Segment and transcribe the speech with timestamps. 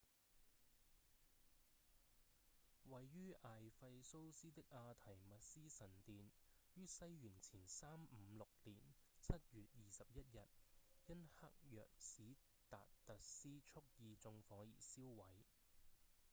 [2.85, 6.31] 位於艾費蘇斯的阿緹密絲神殿
[6.73, 8.79] 於西元前356年
[9.21, 10.47] 7月21日
[11.05, 12.33] 因黑若史
[12.67, 15.25] 達特斯蓄意縱火而燒毀